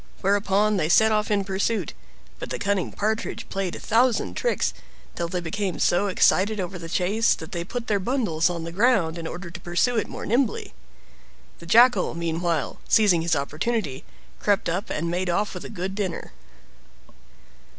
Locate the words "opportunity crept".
13.35-14.67